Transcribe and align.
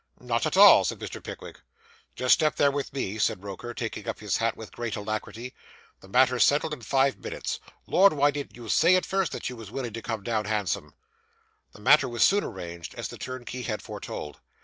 'Not 0.19 0.47
at 0.47 0.57
all,' 0.57 0.83
said 0.83 0.97
Mr. 0.97 1.21
Pickwick. 1.23 1.59
'Just 2.15 2.33
step 2.33 2.55
there 2.55 2.71
with 2.71 2.91
me,' 2.91 3.19
said 3.19 3.43
Roker, 3.43 3.71
taking 3.71 4.07
up 4.07 4.17
his 4.19 4.37
hat 4.37 4.57
with 4.57 4.71
great 4.71 4.95
alacrity; 4.95 5.53
'the 5.99 6.07
matter's 6.07 6.43
settled 6.43 6.73
in 6.73 6.81
five 6.81 7.19
minutes. 7.19 7.59
Lord! 7.85 8.11
why 8.13 8.31
didn't 8.31 8.55
you 8.57 8.67
say 8.67 8.95
at 8.95 9.05
first 9.05 9.31
that 9.31 9.47
you 9.47 9.55
was 9.55 9.69
willing 9.69 9.93
to 9.93 10.01
come 10.01 10.23
down 10.23 10.45
handsome?' 10.45 10.95
The 11.73 11.81
matter 11.81 12.09
was 12.09 12.23
soon 12.23 12.43
arranged, 12.43 12.95
as 12.95 13.09
the 13.09 13.17
turnkey 13.19 13.61
had 13.61 13.83
foretold. 13.83 14.39